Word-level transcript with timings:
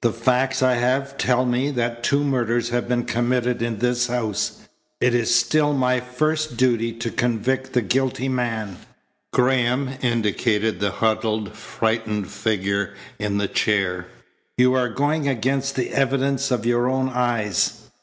The 0.00 0.14
facts 0.14 0.62
I 0.62 0.76
have 0.76 1.18
tell 1.18 1.44
me 1.44 1.70
that 1.72 2.02
two 2.02 2.24
murders 2.24 2.70
have 2.70 2.88
been 2.88 3.04
committed 3.04 3.60
in 3.60 3.80
this 3.80 4.06
house. 4.06 4.60
It 4.98 5.14
is 5.14 5.34
still 5.34 5.74
my 5.74 6.00
first 6.00 6.56
duty 6.56 6.90
to 6.94 7.10
convict 7.10 7.74
the 7.74 7.82
guilty 7.82 8.30
man." 8.30 8.78
Graham 9.30 9.90
indicated 10.00 10.80
the 10.80 10.92
huddled, 10.92 11.54
frightened 11.54 12.30
figure 12.30 12.94
in 13.18 13.36
the 13.36 13.46
chair. 13.46 14.06
"You 14.56 14.72
are 14.72 14.88
going 14.88 15.28
against 15.28 15.76
the 15.76 15.90
evidence 15.90 16.50
of 16.50 16.64
your 16.64 16.88
own 16.88 17.10
eyes." 17.10 17.90